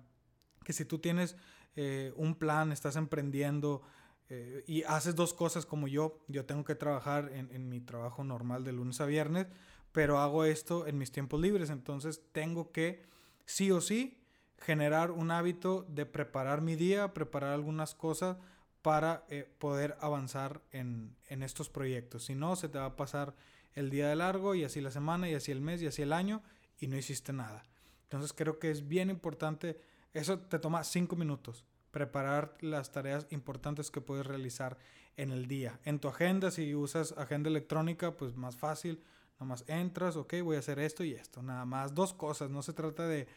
que 0.66 0.74
si 0.74 0.84
tú 0.84 0.98
tienes 0.98 1.34
eh, 1.76 2.12
un 2.16 2.34
plan, 2.34 2.72
estás 2.72 2.96
emprendiendo 2.96 3.80
eh, 4.28 4.64
y 4.66 4.82
haces 4.82 5.14
dos 5.14 5.32
cosas 5.32 5.64
como 5.64 5.88
yo, 5.88 6.22
yo 6.28 6.44
tengo 6.44 6.62
que 6.62 6.74
trabajar 6.74 7.30
en, 7.32 7.50
en 7.52 7.70
mi 7.70 7.80
trabajo 7.80 8.22
normal 8.22 8.62
de 8.62 8.72
lunes 8.72 9.00
a 9.00 9.06
viernes, 9.06 9.46
pero 9.92 10.18
hago 10.18 10.44
esto 10.44 10.86
en 10.86 10.98
mis 10.98 11.10
tiempos 11.10 11.40
libres, 11.40 11.70
entonces 11.70 12.20
tengo 12.32 12.70
que 12.70 13.02
sí 13.46 13.70
o 13.70 13.80
sí 13.80 14.20
generar 14.58 15.10
un 15.10 15.30
hábito 15.30 15.86
de 15.88 16.04
preparar 16.04 16.60
mi 16.60 16.76
día, 16.76 17.14
preparar 17.14 17.54
algunas 17.54 17.94
cosas 17.94 18.36
para 18.82 19.24
eh, 19.28 19.48
poder 19.58 19.96
avanzar 20.00 20.60
en, 20.72 21.16
estos 21.28 21.70
proyectos. 21.70 22.24
Si 22.24 22.34
no, 22.34 22.56
se 22.56 22.68
te 22.68 22.78
va 22.78 22.86
a 22.86 22.96
pasar 22.96 23.34
el 23.74 23.90
día 23.90 24.08
de 24.08 24.16
largo 24.16 24.54
y 24.54 24.64
así 24.64 24.80
la 24.80 24.90
semana 24.90 25.30
y 25.30 25.34
así 25.34 25.50
el 25.52 25.60
mes 25.60 25.80
y 25.80 25.86
así 25.86 26.02
el 26.02 26.12
año 26.12 26.42
y 26.78 26.88
no 26.88 26.96
hiciste 26.96 27.32
nada. 27.32 27.62
Entonces 28.04 28.32
creo 28.32 28.58
que 28.58 28.70
es 28.70 28.88
bien 28.88 29.08
importante, 29.08 29.80
eso 30.12 30.40
te 30.40 30.58
toma 30.58 30.84
cinco 30.84 31.16
minutos, 31.16 31.64
preparar 31.90 32.56
las 32.60 32.92
tareas 32.92 33.26
importantes 33.30 33.90
que 33.90 34.00
puedes 34.00 34.26
realizar 34.26 34.76
en 35.16 35.30
el 35.30 35.46
día. 35.46 35.80
En 35.84 35.98
tu 35.98 36.08
agenda, 36.08 36.50
si 36.50 36.74
usas 36.74 37.12
agenda 37.16 37.48
electrónica, 37.48 38.16
pues 38.16 38.34
más 38.36 38.56
fácil, 38.56 39.00
nada 39.34 39.46
más 39.46 39.64
entras, 39.68 40.16
ok, 40.16 40.34
voy 40.42 40.56
a 40.56 40.58
hacer 40.58 40.78
esto 40.80 41.04
y 41.04 41.12
esto, 41.12 41.42
nada 41.42 41.64
más, 41.64 41.94
dos 41.94 42.12
cosas, 42.12 42.50
no 42.50 42.62
se 42.62 42.72
trata 42.72 43.06
de, 43.06 43.28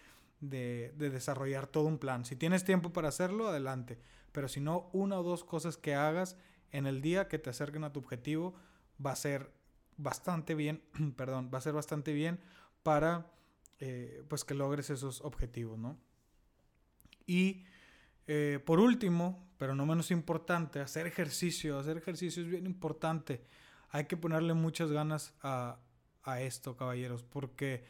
de 0.50 0.92
desarrollar 0.98 1.68
todo 1.68 1.86
un 1.86 1.98
plan. 1.98 2.26
Si 2.26 2.36
tienes 2.36 2.64
tiempo 2.64 2.94
para 2.94 3.10
hacerlo, 3.10 3.48
adelante 3.48 4.00
pero 4.36 4.50
si 4.50 4.60
no, 4.60 4.90
una 4.92 5.18
o 5.18 5.24
dos 5.24 5.46
cosas 5.46 5.78
que 5.78 5.96
hagas 5.96 6.36
en 6.72 6.88
el 6.88 7.02
día 7.02 7.30
que 7.30 7.40
te 7.40 7.50
acerquen 7.50 7.86
a 7.86 7.94
tu 7.94 8.02
objetivo 8.02 8.54
va 9.04 9.14
a 9.14 9.16
ser 9.16 9.50
bastante 9.96 10.56
bien, 10.56 10.84
perdón, 11.16 11.50
va 11.54 11.60
a 11.60 11.62
ser 11.62 11.72
bastante 11.72 12.12
bien 12.12 12.42
para 12.84 13.32
eh, 13.80 14.26
pues 14.28 14.44
que 14.44 14.54
logres 14.54 14.90
esos 14.90 15.22
objetivos, 15.22 15.80
¿no? 15.80 15.98
Y 17.26 17.64
eh, 18.28 18.60
por 18.66 18.82
último, 18.82 19.48
pero 19.58 19.74
no 19.74 19.86
menos 19.86 20.12
importante, 20.12 20.82
hacer 20.82 21.08
ejercicio. 21.08 21.80
Hacer 21.80 21.96
ejercicio 21.96 22.44
es 22.44 22.50
bien 22.50 22.66
importante. 22.66 23.42
Hay 23.92 24.04
que 24.04 24.18
ponerle 24.18 24.54
muchas 24.54 24.92
ganas 24.92 25.34
a, 25.44 25.80
a 26.24 26.42
esto, 26.42 26.76
caballeros, 26.76 27.24
porque 27.24 27.86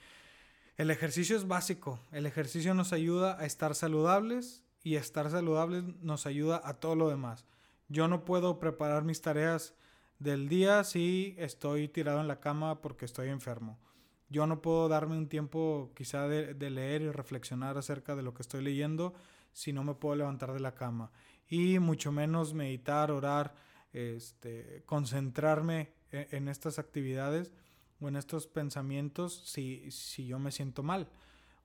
el 0.77 0.91
ejercicio 0.91 1.38
es 1.38 1.48
básico. 1.48 2.00
El 2.12 2.25
ejercicio 2.25 2.74
nos 2.74 2.91
ayuda 2.91 3.39
a 3.39 3.46
estar 3.46 3.75
saludables 3.75 4.63
y 4.84 4.96
estar 4.96 5.29
saludables 5.32 5.84
nos 6.01 6.25
ayuda 6.25 6.62
a 6.63 6.75
todo 6.75 6.96
lo 6.96 7.10
demás. 7.10 7.46
Yo 7.88 8.08
no 8.08 8.25
puedo 8.25 8.60
preparar 8.60 9.03
mis 9.03 9.22
tareas 9.22 9.74
del 10.20 10.50
día 10.50 10.84
si 10.84 11.36
estoy 11.38 11.88
tirado 11.88 12.20
en 12.20 12.27
la 12.27 12.39
cama 12.39 12.82
porque 12.82 13.05
estoy 13.05 13.29
enfermo. 13.29 13.79
Yo 14.27 14.48
no 14.48 14.62
puedo 14.62 14.89
darme 14.89 15.17
un 15.17 15.29
tiempo 15.29 15.91
quizá 15.96 16.27
de, 16.27 16.70
leer 16.70 17.03
y 17.03 17.12
reflexionar 17.12 17.77
acerca 17.77 18.15
de 18.15 18.24
lo 18.24 18.34
que 18.34 18.41
estoy 18.41 18.63
leyendo 18.63 19.13
si 19.53 19.72
no 19.72 19.84
me 19.84 19.94
puedo 19.94 20.15
levantar 20.15 20.51
de 20.51 20.60
la 20.60 20.75
cama. 20.75 21.12
Y 21.48 21.79
mucho 21.79 22.12
menos 22.12 22.53
meditar, 22.53 23.12
orar, 23.12 23.55
este, 23.94 24.84
concentrarme 24.86 25.94
en, 26.12 26.27
en 26.32 26.48
estas 26.50 26.79
actividades 26.79 27.51
o 28.00 28.08
en 28.08 28.16
estos 28.16 28.48
pensamientos 28.48 29.44
si, 29.46 29.90
si 29.92 30.28
yo 30.28 30.40
me 30.40 30.52
siento 30.52 30.84
mal 30.84 31.10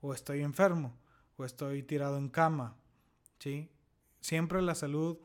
o 0.00 0.14
estoy 0.14 0.42
enfermo 0.42 0.96
o 1.36 1.44
estoy 1.44 1.82
tirado 1.82 2.18
en 2.18 2.28
cama 2.28 2.76
¿sí? 3.38 3.70
Siempre 4.20 4.62
la 4.62 4.74
salud 4.74 5.18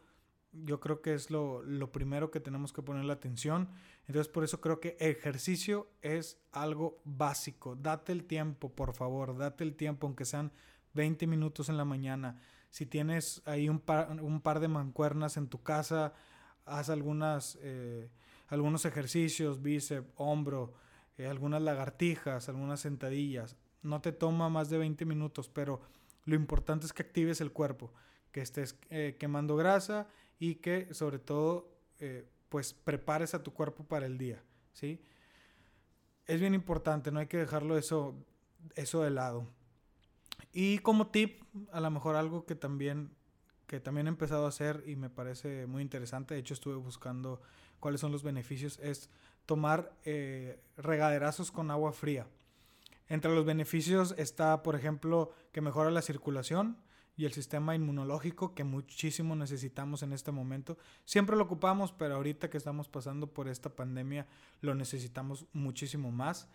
yo 0.63 0.79
creo 0.79 1.01
que 1.01 1.13
es 1.13 1.29
lo, 1.29 1.63
primero 1.91 2.31
que 2.31 2.39
tenemos 2.39 2.71
que 2.71 2.81
poner 2.81 3.05
la 3.05 3.13
atención. 3.13 3.69
Entonces 4.07 4.31
por 4.31 4.43
eso 4.43 4.61
creo 4.61 4.79
que 4.79 4.95
ejercicio 4.99 5.89
es 6.01 6.39
algo 6.51 7.01
básico. 7.03 7.75
Date 7.75 8.11
el 8.11 8.25
tiempo, 8.25 8.73
por 8.73 8.93
favor, 8.93 9.37
date 9.37 9.63
el 9.63 9.75
tiempo, 9.75 10.07
aunque 10.07 10.25
sean 10.25 10.51
20 10.93 11.27
minutos 11.27 11.69
en 11.69 11.77
la 11.77 11.85
mañana. 11.85 12.39
Si 12.69 12.85
tienes 12.85 13.41
ahí 13.45 13.67
un 13.69 13.79
par, 13.79 14.21
un 14.21 14.41
par 14.41 14.59
de 14.59 14.67
mancuernas 14.67 15.37
en 15.37 15.47
tu 15.47 15.61
casa, 15.61 16.13
haz 16.65 16.89
algunas, 16.89 17.57
eh, 17.61 18.09
algunos 18.47 18.85
ejercicios, 18.85 19.61
bíceps, 19.61 20.07
hombro, 20.15 20.73
eh, 21.17 21.27
algunas 21.27 21.61
lagartijas, 21.61 22.49
algunas 22.49 22.79
sentadillas. 22.81 23.55
No 23.81 24.01
te 24.01 24.11
toma 24.11 24.49
más 24.49 24.69
de 24.69 24.77
20 24.77 25.05
minutos, 25.05 25.49
pero 25.49 25.81
lo 26.25 26.35
importante 26.35 26.85
es 26.85 26.93
que 26.93 27.03
actives 27.03 27.39
el 27.41 27.51
cuerpo, 27.51 27.93
que 28.31 28.41
estés 28.41 28.77
eh, 28.89 29.15
quemando 29.19 29.55
grasa 29.55 30.07
y 30.39 30.55
que 30.55 30.93
sobre 30.93 31.19
todo 31.19 31.71
eh, 31.99 32.27
pues 32.49 32.73
prepares 32.73 33.33
a 33.33 33.43
tu 33.43 33.53
cuerpo 33.53 33.83
para 33.83 34.05
el 34.05 34.17
día, 34.17 34.43
¿sí? 34.73 35.01
Es 36.25 36.39
bien 36.39 36.53
importante, 36.53 37.11
no 37.11 37.19
hay 37.19 37.27
que 37.27 37.37
dejarlo 37.37 37.77
eso, 37.77 38.15
eso 38.75 39.03
de 39.03 39.11
lado. 39.11 39.47
Y 40.51 40.79
como 40.79 41.07
tip, 41.07 41.43
a 41.71 41.79
lo 41.79 41.91
mejor 41.91 42.15
algo 42.15 42.45
que 42.45 42.55
también, 42.55 43.11
que 43.67 43.79
también 43.79 44.07
he 44.07 44.09
empezado 44.09 44.45
a 44.45 44.49
hacer 44.49 44.83
y 44.87 44.95
me 44.95 45.09
parece 45.09 45.67
muy 45.67 45.81
interesante, 45.81 46.33
de 46.33 46.39
hecho 46.39 46.53
estuve 46.53 46.75
buscando 46.75 47.41
cuáles 47.79 48.01
son 48.01 48.11
los 48.11 48.23
beneficios, 48.23 48.79
es 48.79 49.09
tomar 49.45 49.93
eh, 50.03 50.59
regaderazos 50.77 51.51
con 51.51 51.71
agua 51.71 51.91
fría. 51.91 52.27
Entre 53.07 53.33
los 53.33 53.45
beneficios 53.45 54.15
está, 54.17 54.63
por 54.63 54.75
ejemplo, 54.75 55.31
que 55.51 55.61
mejora 55.61 55.91
la 55.91 56.01
circulación 56.01 56.77
y 57.17 57.25
el 57.25 57.33
sistema 57.33 57.75
inmunológico 57.75 58.53
que 58.53 58.63
muchísimo 58.63 59.35
necesitamos 59.35 60.03
en 60.03 60.11
este 60.11 60.31
momento. 60.31 60.77
Siempre 61.05 61.35
lo 61.35 61.43
ocupamos, 61.43 61.91
pero 61.93 62.15
ahorita 62.15 62.49
que 62.49 62.57
estamos 62.57 62.89
pasando 62.89 63.27
por 63.27 63.47
esta 63.47 63.69
pandemia 63.69 64.25
lo 64.61 64.75
necesitamos 64.75 65.45
muchísimo 65.53 66.11
más. 66.11 66.49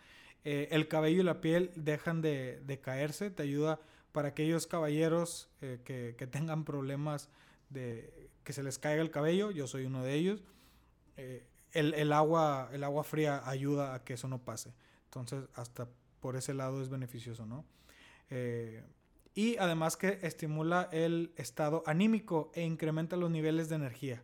Eh, 0.45 0.69
el 0.71 0.89
cabello 0.89 1.21
y 1.21 1.25
la 1.25 1.41
piel 1.41 1.71
dejan 1.77 2.21
de, 2.23 2.81
caerse, 2.83 3.31
te 3.31 3.43
ayuda 3.43 3.81
para 4.13 4.29
aquellos 4.29 4.67
caballeros 4.67 5.49
eh, 5.61 5.81
que, 5.85 6.27
tengan 6.27 6.65
problemas 6.65 7.29
de 7.69 8.29
que 8.45 8.53
se 8.53 8.63
les 8.63 8.79
caiga 8.79 9.03
el 9.03 9.11
cabello, 9.11 9.51
yo 9.51 9.67
soy 9.67 9.85
uno 9.85 10.03
de 10.03 10.15
ellos. 10.15 10.43
Eh, 11.17 11.47
el, 11.73 12.13
agua, 12.13 12.69
el 12.73 12.85
agua 12.85 13.05
fría 13.05 13.43
ayuda 13.45 13.95
a 13.95 14.05
que 14.05 14.15
eso 14.15 14.29
no 14.29 14.39
pase. 14.39 14.73
Entonces, 15.05 15.45
hasta 15.55 15.89
por 16.21 16.37
ese 16.37 16.55
lado 16.55 16.83
es 16.83 16.89
beneficioso, 16.89 17.47
¿no? 17.47 17.65
Eh, 18.29 18.85
y 19.35 19.57
además 19.57 19.97
que 19.97 20.19
estimula 20.23 20.89
el 20.93 21.33
estado 21.37 21.83
anímico 21.87 22.51
e 22.55 22.63
incrementa 22.63 23.17
los 23.17 23.31
niveles 23.31 23.69
de 23.69 23.77
energía. 23.77 24.23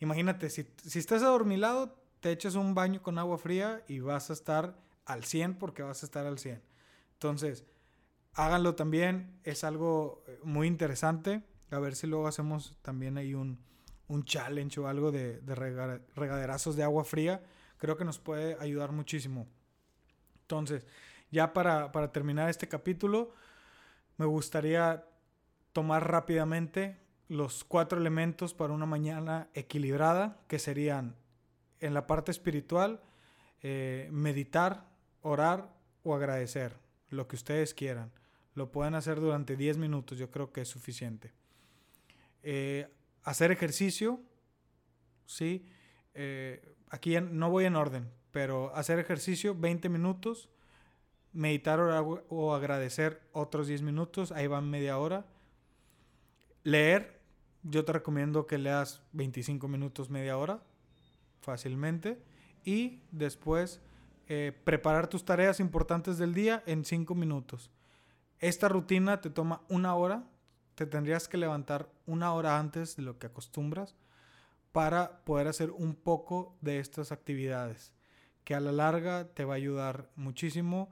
Imagínate, 0.00 0.50
si, 0.50 0.66
si 0.84 0.98
estás 0.98 1.22
adormilado, 1.22 1.96
te 2.20 2.30
echas 2.30 2.54
un 2.54 2.74
baño 2.74 3.02
con 3.02 3.18
agua 3.18 3.38
fría 3.38 3.82
y 3.88 4.00
vas 4.00 4.30
a 4.30 4.32
estar 4.32 4.76
al 5.04 5.24
100 5.24 5.58
porque 5.58 5.82
vas 5.82 6.02
a 6.02 6.06
estar 6.06 6.26
al 6.26 6.38
100. 6.38 6.62
Entonces, 7.14 7.64
háganlo 8.34 8.74
también, 8.74 9.38
es 9.44 9.64
algo 9.64 10.22
eh, 10.26 10.38
muy 10.42 10.66
interesante. 10.66 11.42
A 11.70 11.78
ver 11.78 11.96
si 11.96 12.06
luego 12.06 12.28
hacemos 12.28 12.76
también 12.82 13.18
ahí 13.18 13.34
un, 13.34 13.58
un 14.08 14.24
challenge 14.24 14.80
o 14.80 14.88
algo 14.88 15.12
de, 15.12 15.40
de 15.40 15.54
regaderazos 15.54 16.76
de 16.76 16.82
agua 16.82 17.04
fría. 17.04 17.42
Creo 17.78 17.96
que 17.96 18.04
nos 18.04 18.18
puede 18.18 18.56
ayudar 18.60 18.92
muchísimo. 18.92 19.46
Entonces, 20.42 20.86
ya 21.30 21.52
para, 21.52 21.92
para 21.92 22.12
terminar 22.12 22.48
este 22.48 22.68
capítulo, 22.68 23.32
me 24.16 24.26
gustaría 24.26 25.04
tomar 25.72 26.10
rápidamente 26.10 26.96
los 27.28 27.64
cuatro 27.64 27.98
elementos 27.98 28.54
para 28.54 28.72
una 28.72 28.86
mañana 28.86 29.48
equilibrada, 29.54 30.38
que 30.48 30.58
serían 30.58 31.16
en 31.80 31.94
la 31.94 32.06
parte 32.06 32.30
espiritual, 32.30 33.00
eh, 33.62 34.08
meditar, 34.12 34.88
orar 35.22 35.74
o 36.02 36.14
agradecer, 36.14 36.76
lo 37.10 37.26
que 37.26 37.36
ustedes 37.36 37.74
quieran. 37.74 38.12
Lo 38.54 38.70
pueden 38.70 38.94
hacer 38.94 39.20
durante 39.20 39.56
10 39.56 39.78
minutos, 39.78 40.16
yo 40.18 40.30
creo 40.30 40.52
que 40.52 40.62
es 40.62 40.68
suficiente. 40.68 41.32
Eh, 42.42 42.88
hacer 43.26 43.50
ejercicio, 43.50 44.20
¿sí? 45.26 45.66
Eh, 46.14 46.76
aquí 46.88 47.20
no 47.20 47.50
voy 47.50 47.64
en 47.64 47.74
orden, 47.74 48.08
pero 48.30 48.74
hacer 48.74 49.00
ejercicio 49.00 49.54
20 49.54 49.88
minutos, 49.88 50.48
meditar 51.32 51.80
o, 51.80 52.54
agradecer 52.54 53.20
otros 53.32 53.66
10 53.66 53.82
minutos, 53.82 54.30
ahí 54.30 54.46
van 54.46 54.70
media 54.70 54.96
hora. 54.98 55.26
Leer, 56.62 57.20
yo 57.64 57.84
te 57.84 57.92
recomiendo 57.92 58.46
que 58.46 58.58
leas 58.58 59.02
25 59.12 59.66
minutos, 59.66 60.08
media 60.08 60.38
hora, 60.38 60.62
fácilmente. 61.40 62.22
Y 62.64 63.02
después 63.10 63.80
eh, 64.28 64.52
preparar 64.64 65.08
tus 65.08 65.24
tareas 65.24 65.58
importantes 65.58 66.16
del 66.16 66.32
día 66.32 66.62
en 66.66 66.84
5 66.84 67.14
minutos. 67.16 67.72
Esta 68.38 68.68
rutina 68.68 69.20
te 69.20 69.30
toma 69.30 69.62
una 69.68 69.96
hora. 69.96 70.22
Te 70.76 70.86
tendrías 70.86 71.26
que 71.26 71.36
levantar 71.36 71.90
una 72.06 72.32
hora 72.32 72.60
antes 72.60 72.94
de 72.94 73.02
lo 73.02 73.18
que 73.18 73.26
acostumbras 73.26 73.96
para 74.70 75.24
poder 75.24 75.48
hacer 75.48 75.72
un 75.72 75.96
poco 75.96 76.56
de 76.60 76.78
estas 76.78 77.10
actividades 77.10 77.92
que 78.46 78.54
a 78.54 78.60
la 78.60 78.70
larga 78.70 79.26
te 79.34 79.44
va 79.44 79.54
a 79.54 79.56
ayudar 79.56 80.08
muchísimo, 80.14 80.88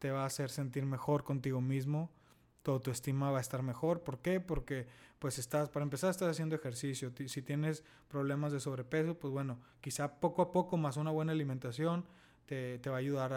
te 0.00 0.10
va 0.10 0.24
a 0.24 0.26
hacer 0.26 0.50
sentir 0.50 0.84
mejor 0.86 1.22
contigo 1.22 1.60
mismo, 1.60 2.10
tu 2.64 2.72
autoestima 2.72 3.30
va 3.30 3.38
a 3.38 3.40
estar 3.40 3.62
mejor. 3.62 4.02
¿Por 4.02 4.18
qué? 4.18 4.40
Porque 4.40 4.88
pues 5.20 5.38
estás, 5.38 5.68
para 5.68 5.84
empezar, 5.84 6.10
estás 6.10 6.28
haciendo 6.28 6.56
ejercicio. 6.56 7.12
Si 7.28 7.42
tienes 7.42 7.84
problemas 8.08 8.50
de 8.50 8.58
sobrepeso, 8.58 9.16
pues 9.16 9.32
bueno, 9.32 9.60
quizá 9.80 10.18
poco 10.18 10.42
a 10.42 10.50
poco 10.50 10.76
más 10.76 10.96
una 10.96 11.12
buena 11.12 11.30
alimentación 11.30 12.04
te, 12.46 12.80
va 12.88 12.96
a 12.96 12.98
ayudar 12.98 13.32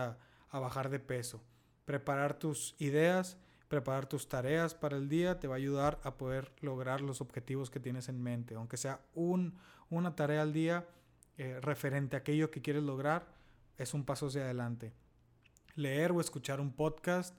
a, 0.51 0.59
bajar 0.59 0.89
de 0.89 0.99
peso. 0.99 1.43
Preparar 1.85 2.39
tus 2.39 2.75
ideas, 2.79 3.37
preparar 3.69 4.07
tus 4.07 4.27
tareas 4.27 4.73
para 4.73 4.97
el 4.97 5.07
día 5.07 5.39
te 5.39 5.47
va 5.47 5.55
a 5.55 5.57
ayudar 5.57 5.99
a 6.03 6.17
poder 6.17 6.51
lograr 6.59 7.01
los 7.01 7.21
objetivos 7.21 7.69
que 7.69 7.79
tienes 7.79 8.09
en 8.09 8.21
mente. 8.21 8.55
Aunque 8.55 8.77
sea 8.77 8.99
un, 9.13 9.57
una 9.89 10.15
tarea 10.15 10.41
al 10.41 10.51
día 10.51 10.85
eh, 11.37 11.59
referente 11.61 12.17
a 12.17 12.19
aquello 12.19 12.51
que 12.51 12.61
quieres 12.61 12.83
lograr, 12.83 13.27
es 13.77 13.93
un 13.93 14.03
paso 14.03 14.27
hacia 14.27 14.41
adelante. 14.41 14.91
Leer 15.75 16.11
o 16.11 16.19
escuchar 16.19 16.59
un 16.59 16.73
podcast 16.73 17.35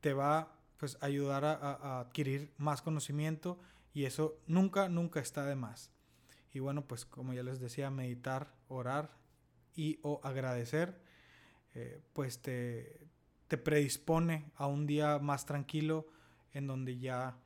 te 0.00 0.12
va 0.12 0.52
pues 0.76 0.98
ayudar 1.00 1.44
a, 1.44 2.00
adquirir 2.00 2.52
más 2.56 2.82
conocimiento 2.82 3.58
y 3.94 4.04
eso 4.04 4.38
nunca, 4.46 4.88
nunca 4.88 5.20
está 5.20 5.44
de 5.44 5.56
más. 5.56 5.90
Y 6.52 6.58
bueno, 6.58 6.86
pues 6.86 7.04
como 7.04 7.34
ya 7.34 7.42
les 7.42 7.60
decía, 7.60 7.90
meditar, 7.90 8.52
orar 8.68 9.10
y 9.74 9.98
o 10.02 10.20
agradecer, 10.24 11.00
eh, 11.74 12.00
pues 12.12 12.42
te, 12.42 13.08
te, 13.48 13.58
predispone 13.58 14.50
a 14.56 14.66
un 14.66 14.86
día 14.86 15.18
más 15.18 15.46
tranquilo 15.46 16.06
en 16.52 16.66
donde 16.66 16.98
ya 16.98 17.36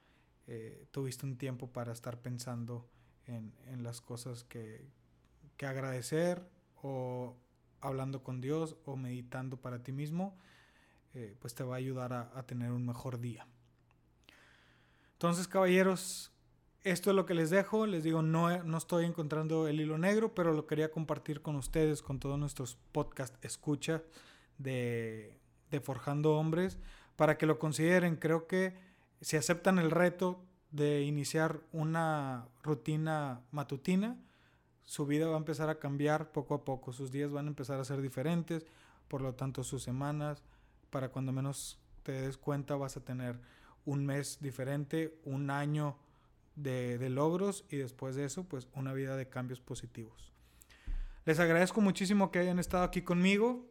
eh, 0.47 0.87
tuviste 0.91 1.27
un 1.27 1.37
tiempo 1.37 1.69
para 1.73 1.93
estar 1.93 2.21
pensando 2.21 2.89
en, 3.27 3.53
en 3.69 3.83
las 3.83 4.01
cosas 4.01 4.45
que, 4.45 4.85
que 5.57 5.67
agradecer 5.67 6.43
o 6.83 7.37
hablando 7.81 8.23
con 8.23 8.41
Dios 8.41 8.77
o 8.85 8.97
meditando 8.97 9.57
para 9.57 9.83
ti 9.83 9.93
mismo 9.93 10.37
eh, 11.15 11.37
pues 11.41 11.55
te 11.55 11.63
va 11.63 11.75
a 11.75 11.79
ayudar 11.79 12.13
a, 12.15 12.43
tener 12.47 12.73
un 12.73 12.87
mejor 12.87 13.21
día. 13.21 13.47
Entonces, 15.13 15.47
caballeros, 15.47 16.33
esto 16.85 17.11
es 17.11 17.17
lo 17.17 17.27
que 17.27 17.35
les 17.35 17.51
dejo. 17.51 17.87
Les 17.87 18.03
digo, 18.03 18.23
no, 18.23 18.65
no 18.65 18.79
estoy 18.79 19.05
encontrando 19.05 19.69
el 19.69 19.81
hilo 19.81 19.99
negro, 19.99 20.35
pero 20.35 20.55
lo 20.55 20.67
quería 20.67 20.91
compartir 20.91 21.43
con 21.43 21.57
ustedes, 21.57 22.01
con 22.01 22.19
todos 22.19 22.39
nuestros 22.39 22.79
podcast 22.93 23.45
escucha 23.45 24.03
de, 24.57 25.39
de 25.73 25.81
Forjando 25.81 26.37
Hombres, 26.37 26.79
para 27.17 27.37
que 27.37 27.47
lo 27.47 27.59
consideren. 27.59 28.17
Creo 28.17 28.47
que 28.47 28.75
si 29.21 29.37
aceptan 29.37 29.79
el 29.79 29.91
reto 29.91 30.41
de 30.71 31.03
iniciar 31.03 31.61
una 31.73 32.47
rutina 32.63 33.41
matutina, 33.51 34.17
su 34.85 35.07
vida 35.07 35.27
va 35.27 35.35
a 35.35 35.39
empezar 35.39 35.69
a 35.69 35.79
cambiar 35.79 36.33
poco 36.33 36.55
a 36.55 36.65
poco, 36.65 36.93
sus 36.93 37.11
días 37.11 37.31
van 37.31 37.47
a 37.47 37.49
empezar 37.49 37.81
a 37.81 37.85
ser 37.85 38.01
diferentes, 38.01 38.67
por 39.09 39.21
lo 39.21 39.35
tanto 39.35 39.65
sus 39.65 39.83
semanas, 39.83 40.43
para 40.91 41.09
cuando 41.11 41.33
menos 41.33 41.79
te 42.03 42.13
des 42.13 42.37
cuenta 42.37 42.77
vas 42.77 42.97
a 42.97 43.05
tener 43.05 43.39
un 43.85 44.05
mes 44.05 44.39
diferente, 44.41 45.19
un 45.25 45.51
año 45.51 45.97
de, 46.57 47.09
logros 47.09 47.65
y 47.71 47.77
después 47.77 48.15
de 48.15 48.25
eso 48.25 48.45
pues 48.45 48.69
una 48.75 48.93
vida 48.93 49.17
de 49.17 49.29
cambios 49.29 49.61
positivos. 49.61 50.33
Les 51.25 51.39
agradezco 51.39 51.81
muchísimo 51.81 52.31
que 52.31 52.41
hayan 52.41 52.59
estado 52.59 52.85
aquí 52.85 53.03
conmigo. 53.03 53.65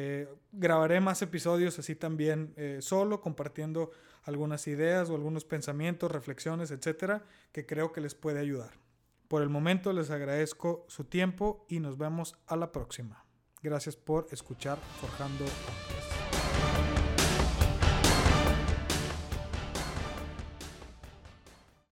Eh, 0.00 0.28
grabaré 0.52 1.00
más 1.00 1.22
episodios 1.22 1.76
así 1.80 1.96
también 1.96 2.54
eh, 2.56 2.78
solo, 2.82 3.20
compartiendo 3.20 3.90
algunas 4.22 4.68
ideas 4.68 5.10
o 5.10 5.16
algunos 5.16 5.44
pensamientos, 5.44 6.12
reflexiones, 6.12 6.70
etcétera, 6.70 7.24
que 7.50 7.66
creo 7.66 7.90
que 7.92 8.00
les 8.00 8.14
puede 8.14 8.38
ayudar. 8.38 8.70
Por 9.26 9.42
el 9.42 9.48
momento 9.48 9.92
les 9.92 10.10
agradezco 10.10 10.84
su 10.86 11.02
tiempo 11.02 11.66
y 11.68 11.80
nos 11.80 11.98
vemos 11.98 12.36
a 12.46 12.54
la 12.54 12.70
próxima. 12.70 13.24
Gracias 13.60 13.96
por 13.96 14.28
escuchar 14.30 14.78
Forjando 15.00 15.46